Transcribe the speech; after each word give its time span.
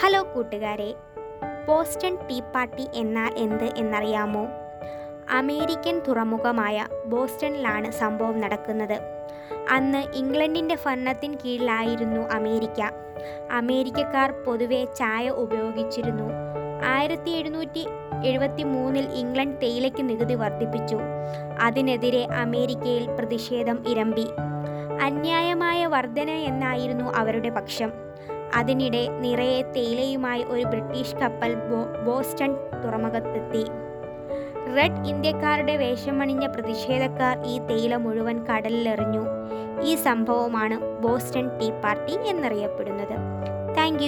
Hello 0.00 0.26
കൂട്ടുകാരെ 0.34 0.94
Boston 1.68 2.18
tea 2.30 2.40
party 2.40 2.86
എന്നാൽ 2.94 3.34
എന്ത് 3.36 3.64
എന്നറിയാമോ? 3.76 4.46
അമേരിക്കൻ 5.30 6.00
തുറമുഖമായ 6.08 6.86
ബോസ്റ്റണിലാണ് 7.06 7.90
സംഭവം 7.90 8.40
നടക്കുന്നത്. 8.40 9.00
അന്ന് 9.70 9.98
ഇംഗ്ലണ്ടിന്റെ 10.14 10.76
ഭരണത്തിന് 10.86 11.36
കീഴിലായിരുന്നു 11.44 12.20
അമേരിക്ക. 12.20 12.80
അമേരിക്കക്കാർ 13.52 14.30
പൊതുവെ 14.30 14.84
ചായ 14.84 15.30
ഉപയോഗിച്ചിരുന്നു. 15.30 16.30
ആയിരത്തി 16.84 17.30
എഴുന്നൂറ്റി 17.30 17.86
എഴുപത്തി 18.24 18.62
മൂന്നിൽ 18.62 19.08
ഇംഗ്ലണ്ട് 19.12 19.60
തേയിലയ്ക്ക് 19.60 20.08
നികുതി 20.08 20.34
വർദ്ധിപ്പിച്ചു. 20.34 20.98
അതിനെതിരെ 21.60 22.24
അമേരിക്കയിൽ 22.24 23.10
പ്രതിഷേധം 23.10 23.84
ഇരമ്പി. 23.88 24.26
അന്യായമായ 25.02 25.86
വർധന 25.86 26.30
എന്നായിരുന്നു 26.30 27.10
അവരുടെ 27.10 27.50
പക്ഷം. 27.50 27.92
അതിനിടെ 28.54 29.08
നിറയെ 29.08 29.62
തേയിലയുമായി 29.62 30.42
ഒരു 30.42 30.64
ബ്രിട്ടീഷ് 30.64 31.16
കപ്പൽ 31.16 31.54
ബോസ്റ്റൺ 32.06 32.52
തുറമുഖത്തെത്തി. 32.84 33.64
റെഡ് 34.76 35.06
ഇന്ത്യക്കാരുടെ 35.06 35.76
വേഷമണിഞ്ഞ 35.76 36.46
പ്രതിഷേധക്കാർ 36.46 37.46
ഈ 37.46 37.58
തേയില 37.58 37.96
മുഴുവൻ 37.96 38.36
കടലിലെറിഞ്ഞു. 38.46 39.24
ഈ 39.82 39.94
സംഭവമാണ് 39.94 40.76
ബോസ്റ്റൺ 41.02 41.58
ടീ 41.58 41.70
പാർട്ടി 41.70 42.16
എന്നറിയപ്പെടുന്നത്. 42.28 43.16
താങ്ക് 43.76 44.02